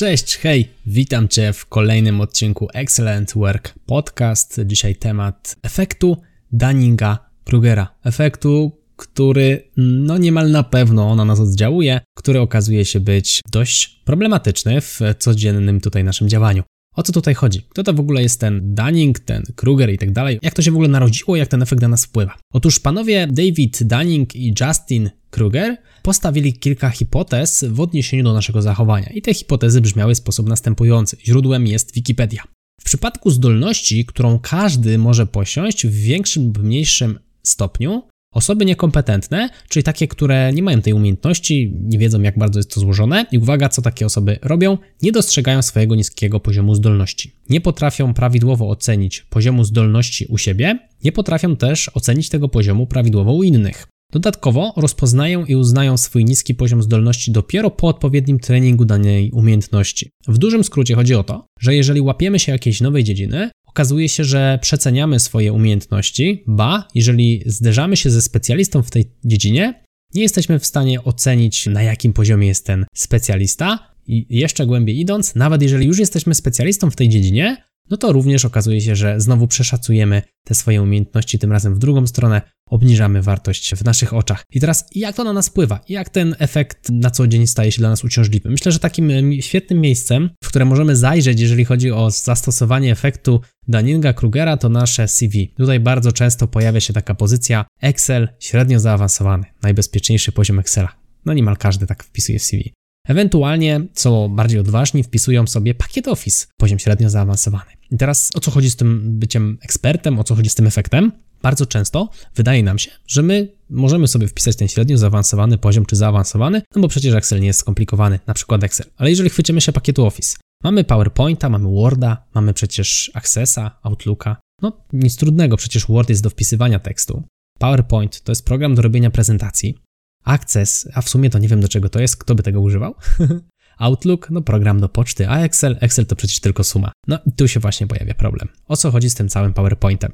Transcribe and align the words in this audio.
Cześć, 0.00 0.36
hej, 0.36 0.68
witam 0.86 1.28
Cię 1.28 1.52
w 1.52 1.66
kolejnym 1.66 2.20
odcinku 2.20 2.68
Excellent 2.74 3.32
Work 3.32 3.74
Podcast. 3.86 4.60
Dzisiaj 4.66 4.96
temat 4.96 5.56
efektu 5.62 6.16
Dunninga-Krugera. 6.52 7.86
Efektu, 8.04 8.72
który 8.96 9.70
no 9.76 10.18
niemal 10.18 10.50
na 10.50 10.62
pewno 10.62 11.14
na 11.14 11.24
nas 11.24 11.40
oddziałuje, 11.40 12.00
który 12.14 12.40
okazuje 12.40 12.84
się 12.84 13.00
być 13.00 13.40
dość 13.52 14.02
problematyczny 14.04 14.80
w 14.80 15.00
codziennym 15.18 15.80
tutaj 15.80 16.04
naszym 16.04 16.28
działaniu. 16.28 16.62
O 17.00 17.02
co 17.02 17.12
tutaj 17.12 17.34
chodzi? 17.34 17.62
Kto 17.68 17.82
to 17.82 17.94
w 17.94 18.00
ogóle 18.00 18.22
jest 18.22 18.40
ten 18.40 18.74
Dunning, 18.74 19.20
ten 19.20 19.42
Kruger 19.56 19.90
i 19.92 19.98
tak 19.98 20.12
dalej? 20.12 20.38
Jak 20.42 20.54
to 20.54 20.62
się 20.62 20.70
w 20.70 20.74
ogóle 20.74 20.88
narodziło, 20.88 21.36
jak 21.36 21.48
ten 21.48 21.62
efekt 21.62 21.82
na 21.82 21.88
nas 21.88 22.04
wpływa? 22.04 22.38
Otóż 22.52 22.80
panowie 22.80 23.26
David 23.26 23.82
Dunning 23.82 24.36
i 24.36 24.54
Justin 24.60 25.10
Kruger 25.30 25.76
postawili 26.02 26.52
kilka 26.52 26.90
hipotez 26.90 27.64
w 27.68 27.80
odniesieniu 27.80 28.24
do 28.24 28.32
naszego 28.32 28.62
zachowania 28.62 29.08
i 29.08 29.22
te 29.22 29.34
hipotezy 29.34 29.80
brzmiały 29.80 30.14
w 30.14 30.18
sposób 30.18 30.48
następujący. 30.48 31.16
Źródłem 31.24 31.66
jest 31.66 31.94
Wikipedia. 31.94 32.42
W 32.80 32.84
przypadku 32.84 33.30
zdolności, 33.30 34.04
którą 34.04 34.38
każdy 34.38 34.98
może 34.98 35.26
posiąść 35.26 35.86
w 35.86 35.94
większym 35.94 36.44
lub 36.44 36.58
mniejszym 36.58 37.18
stopniu, 37.42 38.02
Osoby 38.34 38.64
niekompetentne, 38.64 39.48
czyli 39.68 39.82
takie, 39.82 40.08
które 40.08 40.52
nie 40.52 40.62
mają 40.62 40.82
tej 40.82 40.92
umiejętności, 40.92 41.74
nie 41.80 41.98
wiedzą 41.98 42.22
jak 42.22 42.38
bardzo 42.38 42.58
jest 42.58 42.74
to 42.74 42.80
złożone 42.80 43.26
i 43.32 43.38
uwaga, 43.38 43.68
co 43.68 43.82
takie 43.82 44.06
osoby 44.06 44.38
robią, 44.42 44.78
nie 45.02 45.12
dostrzegają 45.12 45.62
swojego 45.62 45.94
niskiego 45.94 46.40
poziomu 46.40 46.74
zdolności. 46.74 47.32
Nie 47.48 47.60
potrafią 47.60 48.14
prawidłowo 48.14 48.68
ocenić 48.68 49.26
poziomu 49.30 49.64
zdolności 49.64 50.26
u 50.26 50.38
siebie, 50.38 50.78
nie 51.04 51.12
potrafią 51.12 51.56
też 51.56 51.90
ocenić 51.94 52.28
tego 52.28 52.48
poziomu 52.48 52.86
prawidłowo 52.86 53.32
u 53.32 53.42
innych. 53.42 53.86
Dodatkowo 54.12 54.72
rozpoznają 54.76 55.44
i 55.44 55.56
uznają 55.56 55.96
swój 55.96 56.24
niski 56.24 56.54
poziom 56.54 56.82
zdolności 56.82 57.32
dopiero 57.32 57.70
po 57.70 57.88
odpowiednim 57.88 58.38
treningu 58.38 58.84
danej 58.84 59.30
umiejętności. 59.30 60.10
W 60.28 60.38
dużym 60.38 60.64
skrócie 60.64 60.94
chodzi 60.94 61.14
o 61.14 61.24
to, 61.24 61.46
że 61.60 61.74
jeżeli 61.74 62.00
łapiemy 62.00 62.38
się 62.38 62.52
jakiejś 62.52 62.80
nowej 62.80 63.04
dziedziny, 63.04 63.50
okazuje 63.70 64.08
się, 64.08 64.24
że 64.24 64.58
przeceniamy 64.62 65.20
swoje 65.20 65.52
umiejętności, 65.52 66.44
ba, 66.46 66.88
jeżeli 66.94 67.42
zderzamy 67.46 67.96
się 67.96 68.10
ze 68.10 68.22
specjalistą 68.22 68.82
w 68.82 68.90
tej 68.90 69.04
dziedzinie, 69.24 69.84
nie 70.14 70.22
jesteśmy 70.22 70.58
w 70.58 70.66
stanie 70.66 71.04
ocenić, 71.04 71.66
na 71.66 71.82
jakim 71.82 72.12
poziomie 72.12 72.48
jest 72.48 72.66
ten 72.66 72.86
specjalista. 72.94 73.90
I 74.06 74.26
jeszcze 74.30 74.66
głębiej 74.66 75.00
idąc, 75.00 75.34
nawet 75.34 75.62
jeżeli 75.62 75.86
już 75.86 75.98
jesteśmy 75.98 76.34
specjalistą 76.34 76.90
w 76.90 76.96
tej 76.96 77.08
dziedzinie, 77.08 77.56
no 77.90 77.96
to 77.96 78.12
również 78.12 78.44
okazuje 78.44 78.80
się, 78.80 78.96
że 78.96 79.20
znowu 79.20 79.46
przeszacujemy 79.46 80.22
te 80.44 80.54
swoje 80.54 80.82
umiejętności, 80.82 81.38
tym 81.38 81.52
razem 81.52 81.74
w 81.74 81.78
drugą 81.78 82.06
stronę 82.06 82.42
obniżamy 82.66 83.22
wartość 83.22 83.74
w 83.74 83.84
naszych 83.84 84.14
oczach. 84.14 84.42
I 84.52 84.60
teraz 84.60 84.86
jak 84.94 85.16
to 85.16 85.24
na 85.24 85.32
nas 85.32 85.48
wpływa? 85.48 85.80
Jak 85.88 86.08
ten 86.08 86.36
efekt 86.38 86.90
na 86.90 87.10
co 87.10 87.26
dzień 87.26 87.46
staje 87.46 87.72
się 87.72 87.78
dla 87.78 87.88
nas 87.88 88.04
uciążliwy? 88.04 88.50
Myślę, 88.50 88.72
że 88.72 88.78
takim 88.78 89.32
świetnym 89.40 89.80
miejscem, 89.80 90.30
w 90.44 90.48
które 90.48 90.64
możemy 90.64 90.96
zajrzeć, 90.96 91.40
jeżeli 91.40 91.64
chodzi 91.64 91.90
o 91.90 92.10
zastosowanie 92.10 92.92
efektu 92.92 93.40
Daninga-Krugera, 93.68 94.56
to 94.58 94.68
nasze 94.68 95.08
CV. 95.08 95.54
Tutaj 95.56 95.80
bardzo 95.80 96.12
często 96.12 96.48
pojawia 96.48 96.80
się 96.80 96.92
taka 96.92 97.14
pozycja 97.14 97.64
Excel 97.80 98.28
średnio 98.38 98.80
zaawansowany, 98.80 99.44
najbezpieczniejszy 99.62 100.32
poziom 100.32 100.58
Excela. 100.58 101.00
No 101.24 101.32
niemal 101.32 101.56
każdy 101.56 101.86
tak 101.86 102.04
wpisuje 102.04 102.38
w 102.38 102.42
CV. 102.42 102.72
Ewentualnie, 103.08 103.80
co 103.92 104.28
bardziej 104.28 104.60
odważni, 104.60 105.02
wpisują 105.02 105.46
sobie 105.46 105.74
pakiet 105.74 106.08
Office, 106.08 106.46
poziom 106.56 106.78
średnio 106.78 107.10
zaawansowany. 107.10 107.70
I 107.90 107.96
teraz 107.96 108.30
o 108.34 108.40
co 108.40 108.50
chodzi 108.50 108.70
z 108.70 108.76
tym 108.76 109.18
byciem 109.18 109.58
ekspertem, 109.62 110.18
o 110.18 110.24
co 110.24 110.34
chodzi 110.34 110.50
z 110.50 110.54
tym 110.54 110.66
efektem? 110.66 111.12
Bardzo 111.42 111.66
często 111.66 112.10
wydaje 112.34 112.62
nam 112.62 112.78
się, 112.78 112.90
że 113.06 113.22
my 113.22 113.48
możemy 113.70 114.08
sobie 114.08 114.28
wpisać 114.28 114.56
ten 114.56 114.68
średnio 114.68 114.98
zaawansowany 114.98 115.58
poziom 115.58 115.86
czy 115.86 115.96
zaawansowany, 115.96 116.62
no 116.76 116.82
bo 116.82 116.88
przecież 116.88 117.14
Excel 117.14 117.40
nie 117.40 117.46
jest 117.46 117.60
skomplikowany, 117.60 118.20
na 118.26 118.34
przykład 118.34 118.64
Excel. 118.64 118.86
Ale 118.96 119.10
jeżeli 119.10 119.30
chwycimy 119.30 119.60
się 119.60 119.72
pakietu 119.72 120.06
Office, 120.06 120.36
mamy 120.64 120.84
PowerPointa, 120.84 121.48
mamy 121.48 121.70
Worda, 121.70 122.24
mamy 122.34 122.54
przecież 122.54 123.10
Accessa, 123.14 123.78
Outlooka, 123.82 124.36
no 124.62 124.72
nic 124.92 125.16
trudnego, 125.16 125.56
przecież 125.56 125.86
Word 125.86 126.08
jest 126.08 126.22
do 126.22 126.30
wpisywania 126.30 126.78
tekstu. 126.78 127.22
PowerPoint 127.58 128.20
to 128.20 128.32
jest 128.32 128.44
program 128.44 128.74
do 128.74 128.82
robienia 128.82 129.10
prezentacji. 129.10 129.78
Access, 130.24 130.88
a 130.94 131.02
w 131.02 131.08
sumie 131.08 131.30
to 131.30 131.38
nie 131.38 131.48
wiem 131.48 131.60
do 131.60 131.68
czego 131.68 131.88
to 131.88 132.00
jest, 132.00 132.16
kto 132.16 132.34
by 132.34 132.42
tego 132.42 132.60
używał. 132.60 132.94
Outlook, 133.78 134.30
no 134.30 134.42
program 134.42 134.80
do 134.80 134.88
poczty, 134.88 135.28
a 135.28 135.38
Excel, 135.40 135.76
Excel 135.80 136.06
to 136.06 136.16
przecież 136.16 136.40
tylko 136.40 136.64
suma. 136.64 136.92
No 137.08 137.18
i 137.26 137.32
tu 137.32 137.48
się 137.48 137.60
właśnie 137.60 137.86
pojawia 137.86 138.14
problem. 138.14 138.48
O 138.68 138.76
co 138.76 138.90
chodzi 138.90 139.10
z 139.10 139.14
tym 139.14 139.28
całym 139.28 139.54
PowerPointem? 139.54 140.12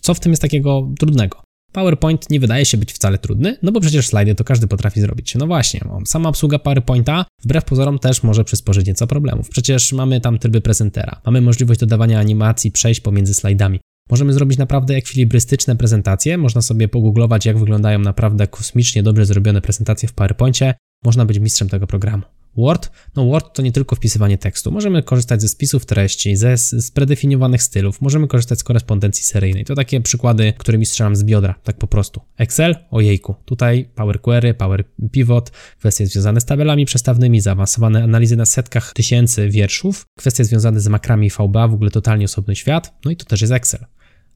Co 0.00 0.14
w 0.14 0.20
tym 0.20 0.32
jest 0.32 0.42
takiego 0.42 0.88
trudnego? 0.98 1.42
PowerPoint 1.72 2.30
nie 2.30 2.40
wydaje 2.40 2.64
się 2.64 2.76
być 2.76 2.92
wcale 2.92 3.18
trudny, 3.18 3.56
no 3.62 3.72
bo 3.72 3.80
przecież 3.80 4.06
slajdy 4.06 4.34
to 4.34 4.44
każdy 4.44 4.66
potrafi 4.66 5.00
zrobić. 5.00 5.34
No 5.34 5.46
właśnie, 5.46 5.80
sama 6.06 6.28
obsługa 6.28 6.58
PowerPointa 6.58 7.24
wbrew 7.44 7.64
pozorom 7.64 7.98
też 7.98 8.22
może 8.22 8.44
przysporzyć 8.44 8.86
nieco 8.86 9.06
problemów. 9.06 9.48
Przecież 9.48 9.92
mamy 9.92 10.20
tam 10.20 10.38
tryby 10.38 10.60
prezentera, 10.60 11.20
mamy 11.26 11.40
możliwość 11.40 11.80
dodawania 11.80 12.20
animacji, 12.20 12.72
przejść 12.72 13.00
pomiędzy 13.00 13.34
slajdami. 13.34 13.80
Możemy 14.10 14.32
zrobić 14.32 14.58
naprawdę 14.58 14.94
ekwilibrystyczne 14.94 15.76
prezentacje, 15.76 16.38
można 16.38 16.62
sobie 16.62 16.88
pogooglować 16.88 17.46
jak 17.46 17.58
wyglądają 17.58 17.98
naprawdę 17.98 18.46
kosmicznie 18.46 19.02
dobrze 19.02 19.26
zrobione 19.26 19.60
prezentacje 19.60 20.08
w 20.08 20.12
PowerPoincie, 20.12 20.74
można 21.04 21.24
być 21.24 21.38
mistrzem 21.38 21.68
tego 21.68 21.86
programu. 21.86 22.22
Word? 22.56 22.90
No 23.16 23.26
Word 23.26 23.56
to 23.56 23.62
nie 23.62 23.72
tylko 23.72 23.96
wpisywanie 23.96 24.38
tekstu. 24.38 24.72
Możemy 24.72 25.02
korzystać 25.02 25.42
ze 25.42 25.48
spisów 25.48 25.86
treści, 25.86 26.36
ze 26.36 26.56
z 26.56 26.90
predefiniowanych 26.90 27.62
stylów, 27.62 28.00
możemy 28.00 28.28
korzystać 28.28 28.58
z 28.58 28.64
korespondencji 28.64 29.24
seryjnej. 29.24 29.64
To 29.64 29.74
takie 29.74 30.00
przykłady, 30.00 30.52
którymi 30.58 30.86
strzelam 30.86 31.16
z 31.16 31.24
biodra, 31.24 31.54
tak 31.64 31.76
po 31.76 31.86
prostu. 31.86 32.20
Excel? 32.36 32.76
Ojejku. 32.90 33.34
Tutaj 33.44 33.90
Power 33.94 34.20
Query, 34.20 34.54
Power 34.54 34.84
Pivot, 35.12 35.50
kwestie 35.78 36.06
związane 36.06 36.40
z 36.40 36.44
tabelami 36.44 36.86
przestawnymi, 36.86 37.40
zaawansowane 37.40 38.04
analizy 38.04 38.36
na 38.36 38.46
setkach 38.46 38.92
tysięcy 38.92 39.48
wierszów, 39.48 40.06
kwestie 40.18 40.44
związane 40.44 40.80
z 40.80 40.88
makrami 40.88 41.30
VBA, 41.30 41.68
w 41.68 41.74
ogóle 41.74 41.90
totalnie 41.90 42.24
osobny 42.24 42.56
świat. 42.56 42.94
No 43.04 43.10
i 43.10 43.16
to 43.16 43.24
też 43.24 43.40
jest 43.40 43.52
Excel. 43.52 43.86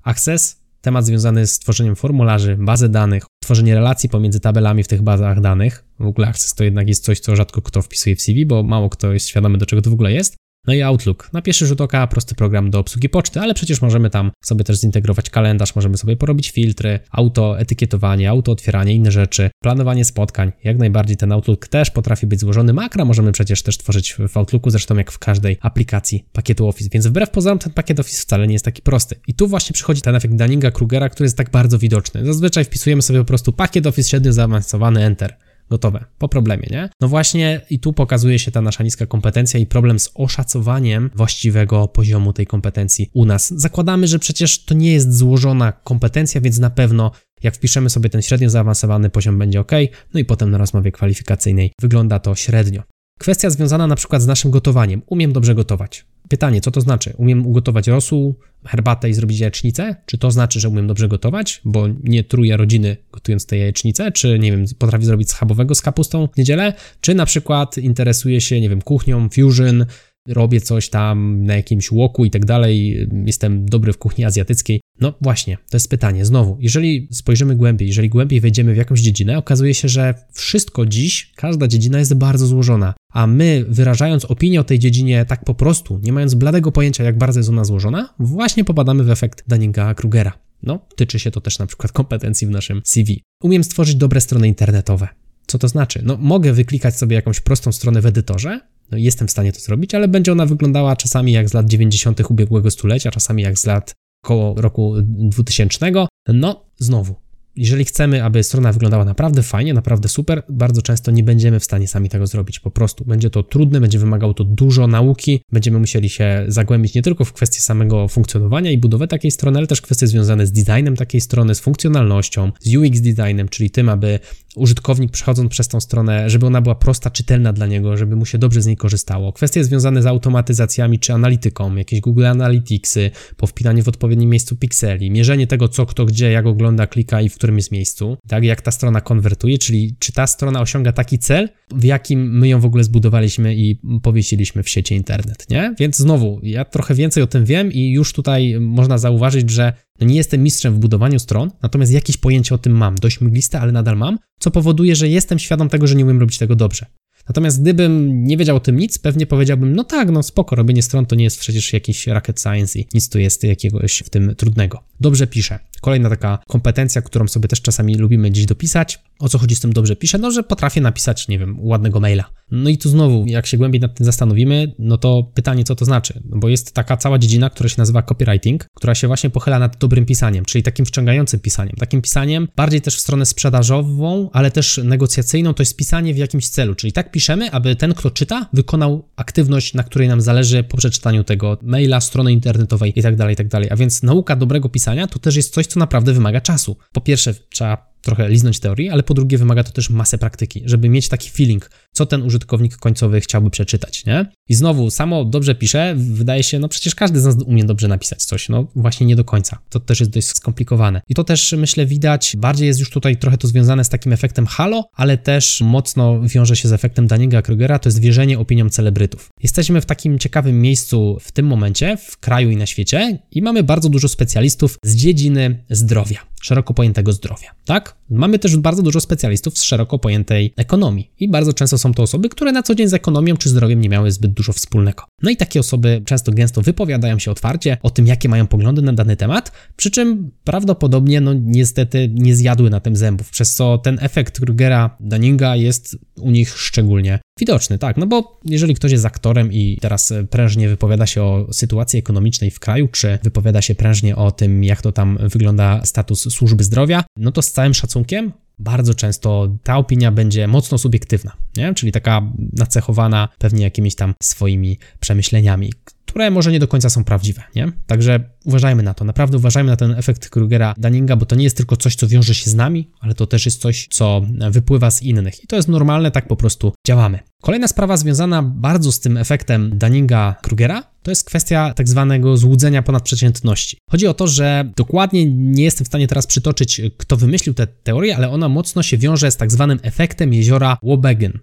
Access? 0.02 0.62
Temat 0.80 1.06
związany 1.06 1.46
z 1.46 1.58
tworzeniem 1.58 1.96
formularzy, 1.96 2.56
bazy 2.60 2.88
danych, 2.88 3.24
tworzenie 3.42 3.74
relacji 3.74 4.08
pomiędzy 4.08 4.40
tabelami 4.40 4.82
w 4.82 4.88
tych 4.88 5.02
bazach 5.02 5.40
danych. 5.40 5.84
W 5.98 6.06
ogóle 6.06 6.28
Access 6.28 6.54
to 6.54 6.64
jednak 6.64 6.88
jest 6.88 7.04
coś, 7.04 7.20
co 7.20 7.36
rzadko 7.36 7.62
kto 7.62 7.82
wpisuje 7.82 8.16
w 8.16 8.22
CV, 8.22 8.46
bo 8.46 8.62
mało 8.62 8.90
kto 8.90 9.12
jest 9.12 9.28
świadomy, 9.28 9.58
do 9.58 9.66
czego 9.66 9.82
to 9.82 9.90
w 9.90 9.92
ogóle 9.92 10.12
jest. 10.12 10.36
No 10.66 10.74
i 10.74 10.82
Outlook. 10.82 11.32
Na 11.32 11.42
pierwszy 11.42 11.66
rzut 11.66 11.80
oka 11.80 12.06
prosty 12.06 12.34
program 12.34 12.70
do 12.70 12.78
obsługi 12.78 13.08
poczty, 13.08 13.40
ale 13.40 13.54
przecież 13.54 13.82
możemy 13.82 14.10
tam 14.10 14.30
sobie 14.44 14.64
też 14.64 14.78
zintegrować 14.80 15.30
kalendarz, 15.30 15.74
możemy 15.74 15.98
sobie 15.98 16.16
porobić 16.16 16.50
filtry, 16.50 17.00
autoetykietowanie, 17.10 18.30
autootwieranie, 18.30 18.94
inne 18.94 19.12
rzeczy, 19.12 19.50
planowanie 19.62 20.04
spotkań. 20.04 20.52
Jak 20.64 20.78
najbardziej 20.78 21.16
ten 21.16 21.32
Outlook 21.32 21.68
też 21.68 21.90
potrafi 21.90 22.26
być 22.26 22.40
złożony. 22.40 22.72
Makra 22.72 23.04
możemy 23.04 23.32
przecież 23.32 23.62
też 23.62 23.78
tworzyć 23.78 24.16
w 24.28 24.36
Outlooku, 24.36 24.70
zresztą 24.70 24.96
jak 24.96 25.12
w 25.12 25.18
każdej 25.18 25.58
aplikacji 25.60 26.24
pakietu 26.32 26.68
Office, 26.68 26.90
więc 26.92 27.06
wbrew 27.06 27.30
pozorom 27.30 27.58
ten 27.58 27.72
pakiet 27.72 28.00
Office 28.00 28.22
wcale 28.22 28.46
nie 28.46 28.52
jest 28.52 28.64
taki 28.64 28.82
prosty. 28.82 29.16
I 29.26 29.34
tu 29.34 29.48
właśnie 29.48 29.74
przychodzi 29.74 30.00
ten 30.00 30.14
efekt 30.14 30.34
Dunninga-Krugera, 30.34 31.10
który 31.10 31.24
jest 31.24 31.36
tak 31.36 31.50
bardzo 31.50 31.78
widoczny. 31.78 32.26
Zazwyczaj 32.26 32.64
wpisujemy 32.64 33.02
sobie 33.02 33.18
po 33.18 33.24
prostu 33.24 33.52
pakiet 33.52 33.86
Office 33.86 34.10
średnio 34.10 34.32
zaawansowany, 34.32 35.04
Enter 35.04 35.36
gotowe, 35.72 36.04
po 36.18 36.28
problemie, 36.28 36.68
nie? 36.70 36.88
No 37.00 37.08
właśnie 37.08 37.60
i 37.70 37.78
tu 37.78 37.92
pokazuje 37.92 38.38
się 38.38 38.50
ta 38.50 38.60
nasza 38.60 38.84
niska 38.84 39.06
kompetencja 39.06 39.60
i 39.60 39.66
problem 39.66 39.98
z 39.98 40.10
oszacowaniem 40.14 41.10
właściwego 41.14 41.88
poziomu 41.88 42.32
tej 42.32 42.46
kompetencji 42.46 43.10
u 43.14 43.24
nas. 43.24 43.54
Zakładamy, 43.56 44.06
że 44.06 44.18
przecież 44.18 44.64
to 44.64 44.74
nie 44.74 44.92
jest 44.92 45.16
złożona 45.16 45.72
kompetencja, 45.72 46.40
więc 46.40 46.58
na 46.58 46.70
pewno 46.70 47.10
jak 47.42 47.54
wpiszemy 47.54 47.90
sobie 47.90 48.10
ten 48.10 48.22
średnio 48.22 48.50
zaawansowany 48.50 49.10
poziom 49.10 49.38
będzie 49.38 49.60
ok, 49.60 49.72
no 50.14 50.20
i 50.20 50.24
potem 50.24 50.50
na 50.50 50.58
rozmowie 50.58 50.92
kwalifikacyjnej 50.92 51.72
wygląda 51.80 52.18
to 52.18 52.34
średnio. 52.34 52.82
Kwestia 53.18 53.50
związana 53.50 53.86
na 53.86 53.96
przykład 53.96 54.22
z 54.22 54.26
naszym 54.26 54.50
gotowaniem. 54.50 55.02
Umiem 55.06 55.32
dobrze 55.32 55.54
gotować. 55.54 56.04
Pytanie, 56.28 56.60
co 56.60 56.70
to 56.70 56.80
znaczy? 56.80 57.14
Umiem 57.16 57.46
ugotować 57.46 57.88
rosół, 57.88 58.34
herbatę 58.66 59.10
i 59.10 59.14
zrobić 59.14 59.40
jajecznicę? 59.40 59.96
Czy 60.06 60.18
to 60.18 60.30
znaczy, 60.30 60.60
że 60.60 60.68
umiem 60.68 60.86
dobrze 60.86 61.08
gotować, 61.08 61.60
bo 61.64 61.88
nie 62.04 62.24
truję 62.24 62.56
rodziny 62.56 62.96
gotując 63.12 63.46
te 63.46 63.56
jajecznicę? 63.56 64.12
Czy, 64.12 64.38
nie 64.38 64.50
wiem, 64.50 64.64
potrafię 64.78 65.04
zrobić 65.04 65.30
schabowego 65.30 65.74
z 65.74 65.80
kapustą 65.80 66.28
w 66.34 66.36
niedzielę? 66.36 66.72
Czy 67.00 67.14
na 67.14 67.26
przykład 67.26 67.78
interesuję 67.78 68.40
się, 68.40 68.60
nie 68.60 68.68
wiem, 68.68 68.82
kuchnią, 68.82 69.28
fusion, 69.28 69.86
robię 70.28 70.60
coś 70.60 70.88
tam 70.88 71.44
na 71.44 71.56
jakimś 71.56 71.92
łoku 71.92 72.24
i 72.24 72.30
tak 72.30 72.44
dalej, 72.44 73.08
jestem 73.26 73.66
dobry 73.66 73.92
w 73.92 73.98
kuchni 73.98 74.24
azjatyckiej, 74.24 74.80
No 75.00 75.14
właśnie, 75.20 75.56
to 75.70 75.76
jest 75.76 75.90
pytanie. 75.90 76.24
Znowu, 76.24 76.56
jeżeli 76.60 77.08
spojrzymy 77.10 77.56
głębiej, 77.56 77.88
jeżeli 77.88 78.08
głębiej 78.08 78.40
wejdziemy 78.40 78.74
w 78.74 78.76
jakąś 78.76 79.00
dziedzinę, 79.00 79.38
okazuje 79.38 79.74
się, 79.74 79.88
że 79.88 80.14
wszystko 80.32 80.86
dziś, 80.86 81.32
każda 81.36 81.68
dziedzina 81.68 81.98
jest 81.98 82.14
bardzo 82.14 82.46
złożona. 82.46 82.94
A 83.12 83.26
my, 83.26 83.64
wyrażając 83.68 84.24
opinię 84.24 84.60
o 84.60 84.64
tej 84.64 84.78
dziedzinie 84.78 85.24
tak 85.24 85.44
po 85.44 85.54
prostu, 85.54 86.00
nie 86.02 86.12
mając 86.12 86.34
bladego 86.34 86.72
pojęcia, 86.72 87.04
jak 87.04 87.18
bardzo 87.18 87.40
jest 87.40 87.50
ona 87.50 87.64
złożona, 87.64 88.14
właśnie 88.18 88.64
popadamy 88.64 89.04
w 89.04 89.10
efekt 89.10 89.44
Dunninga-Krugera. 89.48 90.30
No, 90.62 90.86
tyczy 90.96 91.18
się 91.18 91.30
to 91.30 91.40
też 91.40 91.58
na 91.58 91.66
przykład 91.66 91.92
kompetencji 91.92 92.46
w 92.46 92.50
naszym 92.50 92.82
CV. 92.84 93.22
Umiem 93.42 93.64
stworzyć 93.64 93.96
dobre 93.96 94.20
strony 94.20 94.48
internetowe. 94.48 95.08
Co 95.46 95.58
to 95.58 95.68
znaczy? 95.68 96.02
No, 96.04 96.16
mogę 96.20 96.52
wyklikać 96.52 96.96
sobie 96.96 97.16
jakąś 97.16 97.40
prostą 97.40 97.72
stronę 97.72 98.00
w 98.00 98.06
edytorze, 98.06 98.60
jestem 98.98 99.28
w 99.28 99.30
stanie 99.30 99.52
to 99.52 99.60
zrobić, 99.60 99.94
ale 99.94 100.08
będzie 100.08 100.32
ona 100.32 100.46
wyglądała 100.46 100.96
czasami 100.96 101.32
jak 101.32 101.48
z 101.48 101.54
lat 101.54 101.66
90. 101.66 102.30
ubiegłego 102.30 102.70
stulecia, 102.70 103.10
czasami 103.10 103.42
jak 103.42 103.58
z 103.58 103.66
lat 103.66 103.94
koło 104.24 104.60
roku 104.60 104.94
2000. 105.02 105.92
No, 106.28 106.64
znowu, 106.78 107.14
jeżeli 107.56 107.84
chcemy, 107.84 108.24
aby 108.24 108.42
strona 108.42 108.72
wyglądała 108.72 109.04
naprawdę 109.04 109.42
fajnie, 109.42 109.74
naprawdę 109.74 110.08
super, 110.08 110.42
bardzo 110.48 110.82
często 110.82 111.10
nie 111.10 111.22
będziemy 111.22 111.60
w 111.60 111.64
stanie 111.64 111.88
sami 111.88 112.08
tego 112.08 112.26
zrobić 112.26 112.60
po 112.60 112.70
prostu. 112.70 113.04
Będzie 113.04 113.30
to 113.30 113.42
trudne, 113.42 113.80
będzie 113.80 113.98
wymagało 113.98 114.34
to 114.34 114.44
dużo 114.44 114.86
nauki, 114.86 115.44
będziemy 115.52 115.78
musieli 115.78 116.08
się 116.08 116.44
zagłębić 116.48 116.94
nie 116.94 117.02
tylko 117.02 117.24
w 117.24 117.32
kwestie 117.32 117.60
samego 117.60 118.08
funkcjonowania 118.08 118.70
i 118.70 118.78
budowy 118.78 119.08
takiej 119.08 119.30
strony, 119.30 119.58
ale 119.58 119.66
też 119.66 119.80
kwestie 119.80 120.06
związane 120.06 120.46
z 120.46 120.52
designem 120.52 120.96
takiej 120.96 121.20
strony, 121.20 121.54
z 121.54 121.60
funkcjonalnością, 121.60 122.52
z 122.60 122.76
UX 122.76 123.00
designem, 123.00 123.48
czyli 123.48 123.70
tym, 123.70 123.88
aby 123.88 124.18
użytkownik 124.56 125.10
przechodząc 125.10 125.50
przez 125.50 125.68
tą 125.68 125.80
stronę, 125.80 126.30
żeby 126.30 126.46
ona 126.46 126.60
była 126.60 126.74
prosta, 126.74 127.10
czytelna 127.10 127.52
dla 127.52 127.66
niego, 127.66 127.96
żeby 127.96 128.16
mu 128.16 128.26
się 128.26 128.38
dobrze 128.38 128.62
z 128.62 128.66
niej 128.66 128.76
korzystało. 128.76 129.32
Kwestie 129.32 129.64
związane 129.64 130.02
z 130.02 130.06
automatyzacjami 130.06 130.98
czy 130.98 131.12
analityką, 131.12 131.76
jakieś 131.76 132.00
Google 132.00 132.26
Analyticsy, 132.26 133.10
powpinanie 133.36 133.82
w 133.82 133.88
odpowiednim 133.88 134.30
miejscu 134.30 134.56
pikseli, 134.56 135.10
mierzenie 135.10 135.46
tego, 135.46 135.68
co 135.68 135.86
kto 135.86 136.06
gdzie, 136.06 136.30
jak 136.30 136.46
ogląda, 136.46 136.86
klika 136.86 137.20
i 137.20 137.28
w 137.28 137.38
którym 137.42 137.56
jest 137.56 137.72
miejscu, 137.72 138.16
tak, 138.28 138.44
jak 138.44 138.60
ta 138.60 138.70
strona 138.70 139.00
konwertuje, 139.00 139.58
czyli 139.58 139.96
czy 139.98 140.12
ta 140.12 140.26
strona 140.26 140.60
osiąga 140.60 140.92
taki 140.92 141.18
cel, 141.18 141.48
w 141.74 141.84
jakim 141.84 142.38
my 142.38 142.48
ją 142.48 142.60
w 142.60 142.64
ogóle 142.64 142.84
zbudowaliśmy 142.84 143.54
i 143.54 143.80
powiesiliśmy 144.02 144.62
w 144.62 144.68
sieci 144.68 144.94
internet, 144.94 145.50
nie? 145.50 145.74
Więc 145.78 145.96
znowu, 145.96 146.40
ja 146.42 146.64
trochę 146.64 146.94
więcej 146.94 147.22
o 147.22 147.26
tym 147.26 147.44
wiem 147.44 147.72
i 147.72 147.90
już 147.90 148.12
tutaj 148.12 148.60
można 148.60 148.98
zauważyć, 148.98 149.50
że 149.50 149.72
no 150.00 150.06
nie 150.06 150.16
jestem 150.16 150.42
mistrzem 150.42 150.74
w 150.74 150.78
budowaniu 150.78 151.18
stron, 151.18 151.50
natomiast 151.62 151.92
jakieś 151.92 152.16
pojęcie 152.16 152.54
o 152.54 152.58
tym 152.58 152.72
mam, 152.72 152.94
dość 152.94 153.20
mgliste, 153.20 153.60
ale 153.60 153.72
nadal 153.72 153.96
mam, 153.96 154.18
co 154.40 154.50
powoduje, 154.50 154.96
że 154.96 155.08
jestem 155.08 155.38
świadom 155.38 155.68
tego, 155.68 155.86
że 155.86 155.94
nie 155.94 156.04
umiem 156.04 156.20
robić 156.20 156.38
tego 156.38 156.56
dobrze. 156.56 156.86
Natomiast 157.28 157.62
gdybym 157.62 158.24
nie 158.24 158.36
wiedział 158.36 158.56
o 158.56 158.60
tym 158.60 158.76
nic, 158.76 158.98
pewnie 158.98 159.26
powiedziałbym, 159.26 159.76
no 159.76 159.84
tak, 159.84 160.10
no 160.10 160.22
spoko, 160.22 160.56
robienie 160.56 160.82
stron 160.82 161.06
to 161.06 161.16
nie 161.16 161.24
jest 161.24 161.38
przecież 161.38 161.72
jakiś 161.72 162.06
rocket 162.06 162.40
science 162.40 162.78
i 162.78 162.86
nic 162.94 163.08
tu 163.08 163.18
jest 163.18 163.44
jakiegoś 163.44 164.02
w 164.06 164.10
tym 164.10 164.34
trudnego. 164.36 164.82
Dobrze 165.00 165.26
piszę. 165.26 165.58
Kolejna 165.82 166.10
taka 166.10 166.38
kompetencja, 166.48 167.02
którą 167.02 167.28
sobie 167.28 167.48
też 167.48 167.62
czasami 167.62 167.94
lubimy 167.94 168.30
dziś 168.30 168.46
dopisać. 168.46 168.98
O 169.18 169.28
co 169.28 169.38
chodzi 169.38 169.54
z 169.54 169.60
tym 169.60 169.72
dobrze 169.72 169.96
piszę? 169.96 170.18
No, 170.18 170.30
że 170.30 170.42
potrafię 170.42 170.80
napisać, 170.80 171.28
nie 171.28 171.38
wiem, 171.38 171.56
ładnego 171.60 172.00
maila. 172.00 172.24
No 172.50 172.70
i 172.70 172.78
tu 172.78 172.88
znowu, 172.88 173.24
jak 173.26 173.46
się 173.46 173.56
głębiej 173.56 173.80
nad 173.80 173.94
tym 173.94 174.06
zastanowimy, 174.06 174.74
no 174.78 174.98
to 174.98 175.30
pytanie, 175.34 175.64
co 175.64 175.74
to 175.74 175.84
znaczy? 175.84 176.22
No 176.24 176.38
bo 176.38 176.48
jest 176.48 176.72
taka 176.74 176.96
cała 176.96 177.18
dziedzina, 177.18 177.50
która 177.50 177.68
się 177.68 177.74
nazywa 177.78 178.02
copywriting, 178.02 178.66
która 178.74 178.94
się 178.94 179.06
właśnie 179.06 179.30
pochyla 179.30 179.58
nad 179.58 179.78
dobrym 179.78 180.06
pisaniem, 180.06 180.44
czyli 180.44 180.62
takim 180.62 180.86
wciągającym 180.86 181.40
pisaniem. 181.40 181.76
Takim 181.78 182.02
pisaniem 182.02 182.48
bardziej 182.56 182.80
też 182.80 182.96
w 182.96 183.00
stronę 183.00 183.26
sprzedażową, 183.26 184.30
ale 184.32 184.50
też 184.50 184.80
negocjacyjną, 184.84 185.54
to 185.54 185.62
jest 185.62 185.76
pisanie 185.76 186.14
w 186.14 186.16
jakimś 186.16 186.48
celu, 186.48 186.74
czyli 186.74 186.92
tak 186.92 187.10
piszemy, 187.10 187.50
aby 187.50 187.76
ten, 187.76 187.94
kto 187.94 188.10
czyta, 188.10 188.48
wykonał 188.52 189.08
aktywność, 189.16 189.74
na 189.74 189.82
której 189.82 190.08
nam 190.08 190.20
zależy 190.20 190.64
po 190.64 190.76
przeczytaniu 190.76 191.24
tego 191.24 191.58
maila, 191.62 192.00
strony 192.00 192.32
internetowej 192.32 192.92
itd., 192.96 193.16
tak 193.16 193.30
itd. 193.30 193.60
Tak 193.60 193.72
A 193.72 193.76
więc 193.76 194.02
nauka 194.02 194.36
dobrego 194.36 194.68
pisania 194.68 195.06
to 195.06 195.18
też 195.18 195.36
jest 195.36 195.54
coś, 195.54 195.66
co 195.72 195.80
naprawdę 195.80 196.12
wymaga 196.12 196.40
czasu. 196.40 196.76
Po 196.92 197.00
pierwsze, 197.00 197.34
trzeba 197.34 197.92
trochę 198.02 198.28
liznąć 198.28 198.60
teorii, 198.60 198.90
ale 198.90 199.02
po 199.02 199.14
drugie 199.14 199.38
wymaga 199.38 199.64
to 199.64 199.72
też 199.72 199.90
masę 199.90 200.18
praktyki, 200.18 200.62
żeby 200.64 200.88
mieć 200.88 201.08
taki 201.08 201.30
feeling, 201.30 201.70
co 201.92 202.06
ten 202.06 202.22
użytkownik 202.22 202.76
końcowy 202.76 203.20
chciałby 203.20 203.50
przeczytać, 203.50 204.04
nie? 204.06 204.26
I 204.48 204.54
znowu, 204.54 204.90
samo 204.90 205.24
dobrze 205.24 205.54
pisze, 205.54 205.94
wydaje 205.96 206.42
się, 206.42 206.58
no 206.58 206.68
przecież 206.68 206.94
każdy 206.94 207.20
z 207.20 207.24
nas 207.24 207.36
umie 207.46 207.64
dobrze 207.64 207.88
napisać 207.88 208.24
coś, 208.24 208.48
no 208.48 208.66
właśnie 208.76 209.06
nie 209.06 209.16
do 209.16 209.24
końca. 209.24 209.58
To 209.68 209.80
też 209.80 210.00
jest 210.00 210.12
dość 210.12 210.26
skomplikowane. 210.26 211.00
I 211.08 211.14
to 211.14 211.24
też, 211.24 211.54
myślę, 211.58 211.86
widać, 211.86 212.36
bardziej 212.38 212.66
jest 212.66 212.80
już 212.80 212.90
tutaj 212.90 213.16
trochę 213.16 213.38
to 213.38 213.48
związane 213.48 213.84
z 213.84 213.88
takim 213.88 214.12
efektem 214.12 214.46
halo, 214.46 214.84
ale 214.92 215.18
też 215.18 215.60
mocno 215.60 216.20
wiąże 216.22 216.56
się 216.56 216.68
z 216.68 216.72
efektem 216.72 217.06
Daniela 217.06 217.42
Krugera, 217.42 217.78
to 217.78 217.88
jest 217.88 218.00
wierzenie 218.00 218.38
opiniom 218.38 218.70
celebrytów. 218.70 219.28
Jesteśmy 219.42 219.80
w 219.80 219.86
takim 219.86 220.18
ciekawym 220.18 220.60
miejscu 220.60 221.18
w 221.20 221.32
tym 221.32 221.46
momencie, 221.46 221.96
w 221.96 222.18
kraju 222.18 222.50
i 222.50 222.56
na 222.56 222.66
świecie 222.66 223.18
i 223.30 223.42
mamy 223.42 223.62
bardzo 223.62 223.88
dużo 223.88 224.08
specjalistów 224.08 224.76
z 224.84 224.94
dziedziny 224.94 225.64
zdrowia 225.70 226.32
szeroko 226.42 226.74
pojętego 226.74 227.12
zdrowia, 227.12 227.50
tak? 227.64 227.96
Mamy 228.10 228.38
też 228.38 228.56
bardzo 228.56 228.82
dużo 228.82 229.00
specjalistów 229.00 229.58
z 229.58 229.62
szeroko 229.62 229.98
pojętej 229.98 230.54
ekonomii 230.56 231.10
i 231.18 231.28
bardzo 231.28 231.52
często 231.52 231.78
są 231.82 231.94
to 231.94 232.02
osoby, 232.02 232.28
które 232.28 232.52
na 232.52 232.62
co 232.62 232.74
dzień 232.74 232.88
z 232.88 232.94
ekonomią 232.94 233.36
czy 233.36 233.48
zdrowiem 233.48 233.80
nie 233.80 233.88
miały 233.88 234.10
zbyt 234.10 234.32
dużo 234.32 234.52
wspólnego. 234.52 235.04
No 235.22 235.30
i 235.30 235.36
takie 235.36 235.60
osoby 235.60 236.02
często 236.04 236.32
gęsto 236.32 236.62
wypowiadają 236.62 237.18
się 237.18 237.30
otwarcie 237.30 237.76
o 237.82 237.90
tym, 237.90 238.06
jakie 238.06 238.28
mają 238.28 238.46
poglądy 238.46 238.82
na 238.82 238.92
dany 238.92 239.16
temat, 239.16 239.52
przy 239.76 239.90
czym 239.90 240.30
prawdopodobnie, 240.44 241.20
no 241.20 241.34
niestety, 241.34 242.10
nie 242.14 242.36
zjadły 242.36 242.70
na 242.70 242.80
tym 242.80 242.96
zębów, 242.96 243.30
przez 243.30 243.54
co 243.54 243.78
ten 243.78 243.98
efekt 244.00 244.40
Krugera 244.40 244.96
Dunninga 245.00 245.56
jest 245.56 245.98
u 246.16 246.30
nich 246.30 246.58
szczególnie 246.58 247.18
widoczny, 247.40 247.78
tak, 247.78 247.96
no 247.96 248.06
bo 248.06 248.40
jeżeli 248.44 248.74
ktoś 248.74 248.92
jest 248.92 249.06
aktorem 249.06 249.52
i 249.52 249.78
teraz 249.80 250.12
prężnie 250.30 250.68
wypowiada 250.68 251.06
się 251.06 251.22
o 251.22 251.46
sytuacji 251.52 251.98
ekonomicznej 251.98 252.50
w 252.50 252.60
kraju, 252.60 252.88
czy 252.88 253.18
wypowiada 253.22 253.62
się 253.62 253.74
prężnie 253.74 254.16
o 254.16 254.30
tym, 254.30 254.64
jak 254.64 254.82
to 254.82 254.92
tam 254.92 255.18
wygląda 255.20 255.84
status 255.84 256.34
służby 256.34 256.64
zdrowia, 256.64 257.04
no 257.16 257.32
to 257.32 257.42
z 257.42 257.52
całym 257.52 257.74
szacunkiem 257.74 258.32
bardzo 258.62 258.94
często 258.94 259.48
ta 259.62 259.76
opinia 259.76 260.12
będzie 260.12 260.48
mocno 260.48 260.78
subiektywna, 260.78 261.32
nie? 261.56 261.74
czyli 261.74 261.92
taka 261.92 262.22
nacechowana 262.52 263.28
pewnie 263.38 263.64
jakimiś 263.64 263.94
tam 263.94 264.14
swoimi 264.22 264.78
przemyśleniami, 265.00 265.72
które 266.12 266.30
może 266.30 266.52
nie 266.52 266.58
do 266.58 266.68
końca 266.68 266.90
są 266.90 267.04
prawdziwe, 267.04 267.42
nie? 267.54 267.72
Także 267.86 268.20
uważajmy 268.44 268.82
na 268.82 268.94
to, 268.94 269.04
naprawdę 269.04 269.36
uważajmy 269.36 269.70
na 269.70 269.76
ten 269.76 269.90
efekt 269.90 270.28
Krugera 270.28 270.74
Dunninga, 270.78 271.16
bo 271.16 271.26
to 271.26 271.36
nie 271.36 271.44
jest 271.44 271.56
tylko 271.56 271.76
coś, 271.76 271.96
co 271.96 272.08
wiąże 272.08 272.34
się 272.34 272.50
z 272.50 272.54
nami, 272.54 272.90
ale 273.00 273.14
to 273.14 273.26
też 273.26 273.46
jest 273.46 273.60
coś, 273.60 273.88
co 273.90 274.22
wypływa 274.50 274.90
z 274.90 275.02
innych 275.02 275.44
i 275.44 275.46
to 275.46 275.56
jest 275.56 275.68
normalne, 275.68 276.10
tak 276.10 276.28
po 276.28 276.36
prostu 276.36 276.72
działamy. 276.86 277.18
Kolejna 277.42 277.68
sprawa 277.68 277.96
związana 277.96 278.42
bardzo 278.42 278.92
z 278.92 279.00
tym 279.00 279.16
efektem 279.16 279.78
Dunninga-Krugera 279.78 280.82
to 281.02 281.10
jest 281.10 281.24
kwestia 281.24 281.74
tak 281.74 281.88
zwanego 281.88 282.36
złudzenia 282.36 282.82
ponadprzeciętności. 282.82 283.76
Chodzi 283.90 284.06
o 284.06 284.14
to, 284.14 284.26
że 284.26 284.72
dokładnie 284.76 285.26
nie 285.26 285.64
jestem 285.64 285.84
w 285.84 285.88
stanie 285.88 286.08
teraz 286.08 286.26
przytoczyć, 286.26 286.80
kto 286.98 287.16
wymyślił 287.16 287.54
tę 287.54 287.66
teorię, 287.66 288.16
ale 288.16 288.30
ona 288.30 288.48
mocno 288.48 288.82
się 288.82 288.98
wiąże 288.98 289.30
z 289.30 289.36
tak 289.36 289.52
zwanym 289.52 289.78
efektem 289.82 290.34
jeziora 290.34 290.76
Wobbegen. 290.82 291.38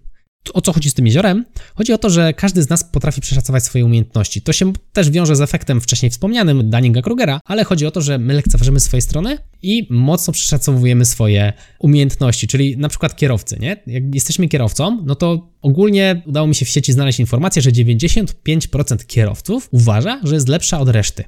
O 0.54 0.62
co 0.62 0.74
chodzi 0.74 0.90
z 0.90 0.94
tym 0.94 1.06
jeziorem? 1.06 1.46
Chodzi 1.76 1.94
o 1.94 1.98
to, 1.98 2.10
że 2.10 2.34
każdy 2.34 2.64
z 2.64 2.70
nas 2.70 2.84
potrafi 2.84 3.22
przeszacować 3.22 3.64
swoje 3.64 3.86
umiejętności. 3.86 4.42
To 4.42 4.54
się 4.54 4.74
też 4.94 5.10
wiąże 5.10 5.36
z 5.36 5.42
efektem 5.42 5.82
wcześniej 5.82 6.12
wspomnianym 6.12 6.70
Dunninga-Krugera, 6.70 7.40
ale 7.46 7.64
chodzi 7.64 7.86
o 7.86 7.92
to, 7.92 8.02
że 8.02 8.18
my 8.18 8.34
lekceważymy 8.34 8.80
swoje 8.80 9.02
strony 9.02 9.38
i 9.62 9.88
mocno 9.90 10.34
przeszacowujemy 10.34 11.06
swoje 11.06 11.54
umiejętności, 11.80 12.48
czyli 12.48 12.78
na 12.78 12.90
przykład 12.90 13.16
kierowcy, 13.16 13.58
nie? 13.60 13.84
Jak 13.88 14.16
jesteśmy 14.16 14.48
kierowcą, 14.48 15.04
no 15.06 15.16
to 15.16 15.50
ogólnie 15.62 16.22
udało 16.26 16.48
mi 16.48 16.56
się 16.56 16.66
w 16.66 16.70
sieci 16.70 16.94
znaleźć 16.94 17.20
informację, 17.20 17.62
że 17.62 17.72
95% 17.72 19.06
kierowców 19.06 19.68
uważa, 19.72 20.22
że 20.24 20.36
jest 20.36 20.48
lepsza 20.48 20.80
od 20.80 20.90
reszty. 20.90 21.24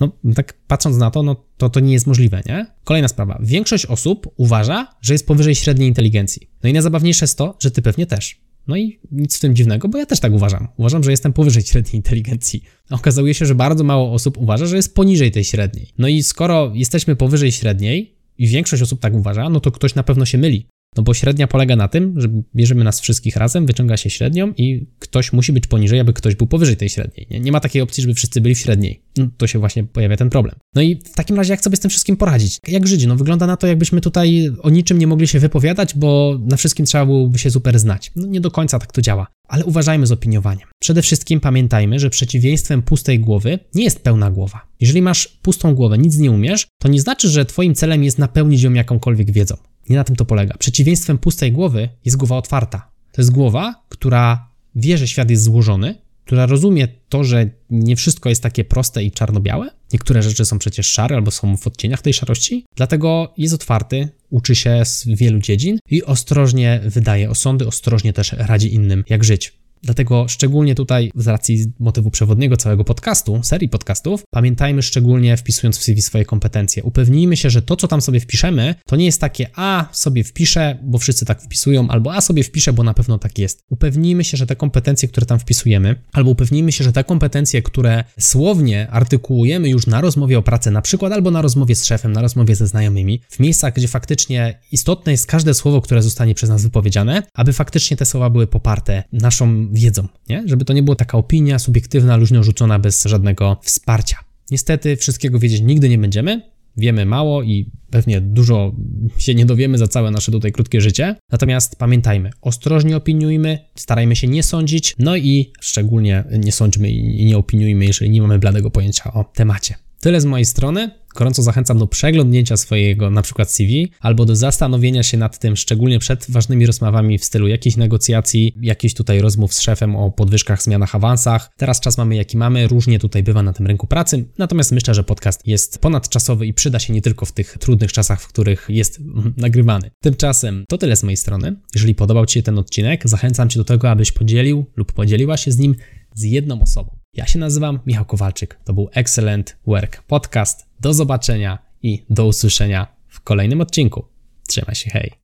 No, 0.00 0.12
tak 0.34 0.54
patrząc 0.66 0.96
na 0.96 1.10
to, 1.10 1.22
no 1.22 1.44
to 1.56 1.70
to 1.70 1.80
nie 1.80 1.92
jest 1.92 2.06
możliwe, 2.06 2.42
nie? 2.46 2.66
Kolejna 2.84 3.08
sprawa. 3.08 3.38
Większość 3.42 3.86
osób 3.86 4.34
uważa, 4.36 4.94
że 5.00 5.14
jest 5.14 5.26
powyżej 5.26 5.54
średniej 5.54 5.88
inteligencji. 5.88 6.50
No 6.62 6.70
i 6.70 6.72
najzabawniejsze 6.72 7.24
jest 7.24 7.38
to, 7.38 7.56
że 7.60 7.70
ty 7.70 7.82
pewnie 7.82 8.06
też. 8.06 8.40
No 8.68 8.76
i 8.76 8.98
nic 9.10 9.36
w 9.36 9.40
tym 9.40 9.56
dziwnego, 9.56 9.88
bo 9.88 9.98
ja 9.98 10.06
też 10.06 10.20
tak 10.20 10.32
uważam. 10.32 10.68
Uważam, 10.76 11.04
że 11.04 11.10
jestem 11.10 11.32
powyżej 11.32 11.62
średniej 11.62 11.96
inteligencji. 11.96 12.62
Okazuje 12.90 13.34
się, 13.34 13.46
że 13.46 13.54
bardzo 13.54 13.84
mało 13.84 14.12
osób 14.12 14.38
uważa, 14.38 14.66
że 14.66 14.76
jest 14.76 14.94
poniżej 14.94 15.30
tej 15.30 15.44
średniej. 15.44 15.88
No 15.98 16.08
i 16.08 16.22
skoro 16.22 16.72
jesteśmy 16.74 17.16
powyżej 17.16 17.52
średniej 17.52 18.14
i 18.38 18.46
większość 18.46 18.82
osób 18.82 19.00
tak 19.00 19.14
uważa, 19.14 19.48
no 19.48 19.60
to 19.60 19.70
ktoś 19.70 19.94
na 19.94 20.02
pewno 20.02 20.24
się 20.24 20.38
myli. 20.38 20.66
No 20.96 21.02
bo 21.02 21.14
średnia 21.14 21.46
polega 21.46 21.76
na 21.76 21.88
tym, 21.88 22.20
że 22.20 22.28
bierzemy 22.56 22.84
nas 22.84 23.00
wszystkich 23.00 23.36
razem, 23.36 23.66
wyciąga 23.66 23.96
się 23.96 24.10
średnią 24.10 24.52
i 24.56 24.86
ktoś 24.98 25.32
musi 25.32 25.52
być 25.52 25.66
poniżej, 25.66 26.00
aby 26.00 26.12
ktoś 26.12 26.34
był 26.34 26.46
powyżej 26.46 26.76
tej 26.76 26.88
średniej. 26.88 27.26
Nie, 27.30 27.40
nie 27.40 27.52
ma 27.52 27.60
takiej 27.60 27.82
opcji, 27.82 28.02
żeby 28.02 28.14
wszyscy 28.14 28.40
byli 28.40 28.54
w 28.54 28.58
średniej. 28.58 29.02
No, 29.16 29.28
to 29.36 29.46
się 29.46 29.58
właśnie 29.58 29.84
pojawia 29.84 30.16
ten 30.16 30.30
problem. 30.30 30.54
No 30.74 30.82
i 30.82 30.96
w 30.96 31.14
takim 31.14 31.36
razie 31.36 31.52
jak 31.52 31.60
sobie 31.60 31.76
z 31.76 31.80
tym 31.80 31.90
wszystkim 31.90 32.16
poradzić? 32.16 32.58
Jak 32.68 32.86
Żydzi? 32.86 33.06
No 33.06 33.16
wygląda 33.16 33.46
na 33.46 33.56
to, 33.56 33.66
jakbyśmy 33.66 34.00
tutaj 34.00 34.50
o 34.62 34.70
niczym 34.70 34.98
nie 34.98 35.06
mogli 35.06 35.28
się 35.28 35.38
wypowiadać, 35.38 35.94
bo 35.94 36.38
na 36.42 36.56
wszystkim 36.56 36.86
trzeba 36.86 37.06
byłoby 37.06 37.38
się 37.38 37.50
super 37.50 37.78
znać. 37.78 38.12
No 38.16 38.26
nie 38.26 38.40
do 38.40 38.50
końca 38.50 38.78
tak 38.78 38.92
to 38.92 39.02
działa. 39.02 39.26
Ale 39.48 39.64
uważajmy 39.64 40.06
z 40.06 40.12
opiniowaniem. 40.12 40.68
Przede 40.80 41.02
wszystkim 41.02 41.40
pamiętajmy, 41.40 41.98
że 41.98 42.10
przeciwieństwem 42.10 42.82
pustej 42.82 43.20
głowy 43.20 43.58
nie 43.74 43.84
jest 43.84 44.02
pełna 44.02 44.30
głowa. 44.30 44.66
Jeżeli 44.80 45.02
masz 45.02 45.28
pustą 45.28 45.74
głowę, 45.74 45.98
nic 45.98 46.18
nie 46.18 46.30
umiesz, 46.30 46.66
to 46.82 46.88
nie 46.88 47.00
znaczy, 47.00 47.28
że 47.28 47.44
twoim 47.44 47.74
celem 47.74 48.04
jest 48.04 48.18
napełnić 48.18 48.62
ją 48.62 48.72
jakąkolwiek 48.72 49.30
wiedzą. 49.32 49.56
Nie 49.90 49.96
na 49.96 50.04
tym 50.04 50.16
to 50.16 50.24
polega. 50.24 50.56
Przeciwieństwem 50.58 51.18
pustej 51.18 51.52
głowy 51.52 51.88
jest 52.04 52.16
głowa 52.16 52.36
otwarta. 52.36 52.90
To 53.12 53.22
jest 53.22 53.30
głowa, 53.30 53.82
która 53.88 54.48
wie, 54.74 54.98
że 54.98 55.08
świat 55.08 55.30
jest 55.30 55.42
złożony, 55.42 55.94
która 56.24 56.46
rozumie 56.46 56.88
to, 57.08 57.24
że 57.24 57.50
nie 57.70 57.96
wszystko 57.96 58.28
jest 58.28 58.42
takie 58.42 58.64
proste 58.64 59.04
i 59.04 59.10
czarno-białe. 59.10 59.70
Niektóre 59.92 60.22
rzeczy 60.22 60.44
są 60.44 60.58
przecież 60.58 60.86
szare 60.86 61.16
albo 61.16 61.30
są 61.30 61.56
w 61.56 61.66
odcieniach 61.66 62.02
tej 62.02 62.14
szarości. 62.14 62.64
Dlatego 62.76 63.34
jest 63.36 63.54
otwarty, 63.54 64.08
uczy 64.30 64.54
się 64.54 64.84
z 64.84 65.04
wielu 65.06 65.38
dziedzin 65.38 65.78
i 65.90 66.02
ostrożnie 66.02 66.80
wydaje 66.84 67.30
osądy, 67.30 67.66
ostrożnie 67.66 68.12
też 68.12 68.32
radzi 68.32 68.74
innym, 68.74 69.04
jak 69.08 69.24
żyć. 69.24 69.59
Dlatego 69.82 70.28
szczególnie 70.28 70.74
tutaj, 70.74 71.10
z 71.14 71.26
racji 71.26 71.72
motywu 71.78 72.10
przewodniego 72.10 72.56
całego 72.56 72.84
podcastu, 72.84 73.40
serii 73.42 73.68
podcastów, 73.68 74.22
pamiętajmy 74.30 74.82
szczególnie 74.82 75.36
wpisując 75.36 75.78
w 75.78 75.82
CV 75.82 76.02
swoje 76.02 76.24
kompetencje. 76.24 76.82
Upewnijmy 76.82 77.36
się, 77.36 77.50
że 77.50 77.62
to, 77.62 77.76
co 77.76 77.88
tam 77.88 78.00
sobie 78.00 78.20
wpiszemy, 78.20 78.74
to 78.86 78.96
nie 78.96 79.04
jest 79.04 79.20
takie, 79.20 79.46
a 79.54 79.88
sobie 79.92 80.24
wpiszę, 80.24 80.78
bo 80.82 80.98
wszyscy 80.98 81.24
tak 81.24 81.42
wpisują, 81.42 81.88
albo 81.88 82.14
a 82.14 82.20
sobie 82.20 82.44
wpiszę, 82.44 82.72
bo 82.72 82.82
na 82.82 82.94
pewno 82.94 83.18
tak 83.18 83.38
jest. 83.38 83.64
Upewnijmy 83.70 84.24
się, 84.24 84.36
że 84.36 84.46
te 84.46 84.56
kompetencje, 84.56 85.08
które 85.08 85.26
tam 85.26 85.38
wpisujemy, 85.38 85.96
albo 86.12 86.30
upewnijmy 86.30 86.72
się, 86.72 86.84
że 86.84 86.92
te 86.92 87.04
kompetencje, 87.04 87.62
które 87.62 88.04
słownie 88.18 88.90
artykułujemy 88.90 89.68
już 89.68 89.86
na 89.86 90.00
rozmowie 90.00 90.38
o 90.38 90.42
pracy, 90.42 90.70
na 90.70 90.82
przykład 90.82 91.12
albo 91.12 91.30
na 91.30 91.42
rozmowie 91.42 91.74
z 91.74 91.84
szefem, 91.84 92.12
na 92.12 92.22
rozmowie 92.22 92.56
ze 92.56 92.66
znajomymi, 92.66 93.20
w 93.30 93.40
miejscach, 93.40 93.74
gdzie 93.74 93.88
faktycznie 93.88 94.60
istotne 94.72 95.12
jest 95.12 95.26
każde 95.26 95.54
słowo, 95.54 95.80
które 95.80 96.02
zostanie 96.02 96.34
przez 96.34 96.50
nas 96.50 96.62
wypowiedziane, 96.62 97.22
aby 97.34 97.52
faktycznie 97.52 97.96
te 97.96 98.04
słowa 98.04 98.30
były 98.30 98.46
poparte 98.46 99.02
naszą 99.12 99.69
wiedzą, 99.72 100.08
nie? 100.28 100.42
Żeby 100.46 100.64
to 100.64 100.72
nie 100.72 100.82
była 100.82 100.96
taka 100.96 101.18
opinia 101.18 101.58
subiektywna, 101.58 102.16
luźno 102.16 102.42
rzucona 102.42 102.78
bez 102.78 103.04
żadnego 103.04 103.56
wsparcia. 103.62 104.16
Niestety 104.50 104.96
wszystkiego 104.96 105.38
wiedzieć 105.38 105.60
nigdy 105.60 105.88
nie 105.88 105.98
będziemy, 105.98 106.42
wiemy 106.76 107.06
mało 107.06 107.42
i 107.42 107.70
pewnie 107.90 108.20
dużo 108.20 108.74
się 109.18 109.34
nie 109.34 109.46
dowiemy 109.46 109.78
za 109.78 109.88
całe 109.88 110.10
nasze 110.10 110.32
tutaj 110.32 110.52
krótkie 110.52 110.80
życie. 110.80 111.16
Natomiast 111.32 111.76
pamiętajmy, 111.76 112.30
ostrożnie 112.40 112.96
opiniujmy, 112.96 113.58
starajmy 113.74 114.16
się 114.16 114.26
nie 114.26 114.42
sądzić, 114.42 114.94
no 114.98 115.16
i 115.16 115.52
szczególnie 115.60 116.24
nie 116.38 116.52
sądźmy 116.52 116.90
i 116.90 117.24
nie 117.24 117.38
opiniujmy, 117.38 117.84
jeżeli 117.84 118.10
nie 118.10 118.22
mamy 118.22 118.38
bladego 118.38 118.70
pojęcia 118.70 119.12
o 119.12 119.24
temacie. 119.24 119.74
Tyle 120.00 120.20
z 120.20 120.24
mojej 120.24 120.44
strony. 120.44 120.90
Gorąco 121.14 121.42
zachęcam 121.42 121.78
do 121.78 121.86
przeglądnięcia 121.86 122.56
swojego 122.56 123.10
na 123.10 123.22
przykład 123.22 123.50
CV 123.50 123.92
albo 124.00 124.24
do 124.24 124.36
zastanowienia 124.36 125.02
się 125.02 125.18
nad 125.18 125.38
tym, 125.38 125.56
szczególnie 125.56 125.98
przed 125.98 126.30
ważnymi 126.30 126.66
rozmowami 126.66 127.18
w 127.18 127.24
stylu 127.24 127.48
jakichś 127.48 127.76
negocjacji, 127.76 128.54
jakichś 128.60 128.94
tutaj 128.94 129.20
rozmów 129.20 129.54
z 129.54 129.60
szefem 129.60 129.96
o 129.96 130.10
podwyżkach, 130.10 130.62
zmianach, 130.62 130.94
awansach. 130.94 131.50
Teraz 131.56 131.80
czas 131.80 131.98
mamy 131.98 132.16
jaki 132.16 132.36
mamy, 132.36 132.68
różnie 132.68 132.98
tutaj 132.98 133.22
bywa 133.22 133.42
na 133.42 133.52
tym 133.52 133.66
rynku 133.66 133.86
pracy, 133.86 134.24
natomiast 134.38 134.72
myślę, 134.72 134.94
że 134.94 135.04
podcast 135.04 135.46
jest 135.46 135.78
ponadczasowy 135.78 136.46
i 136.46 136.54
przyda 136.54 136.78
się 136.78 136.92
nie 136.92 137.02
tylko 137.02 137.26
w 137.26 137.32
tych 137.32 137.58
trudnych 137.58 137.92
czasach, 137.92 138.20
w 138.20 138.28
których 138.28 138.66
jest 138.68 139.00
nagrywany. 139.36 139.90
Tymczasem 140.00 140.64
to 140.68 140.78
tyle 140.78 140.96
z 140.96 141.02
mojej 141.02 141.16
strony. 141.16 141.56
Jeżeli 141.74 141.94
podobał 141.94 142.26
Ci 142.26 142.34
się 142.34 142.42
ten 142.42 142.58
odcinek, 142.58 143.08
zachęcam 143.08 143.48
Cię 143.48 143.60
do 143.60 143.64
tego, 143.64 143.90
abyś 143.90 144.12
podzielił 144.12 144.66
lub 144.76 144.92
podzieliła 144.92 145.36
się 145.36 145.52
z 145.52 145.58
nim 145.58 145.74
z 146.14 146.22
jedną 146.22 146.62
osobą. 146.62 146.99
Ja 147.14 147.26
się 147.26 147.38
nazywam 147.38 147.80
Michał 147.86 148.04
Kowalczyk. 148.04 148.58
To 148.64 148.72
był 148.72 148.88
Excellent 148.92 149.56
Work 149.66 150.02
Podcast. 150.02 150.66
Do 150.80 150.94
zobaczenia 150.94 151.58
i 151.82 152.04
do 152.10 152.26
usłyszenia 152.26 152.86
w 153.08 153.20
kolejnym 153.20 153.60
odcinku. 153.60 154.04
Trzymaj 154.48 154.74
się, 154.74 154.90
hej. 154.90 155.19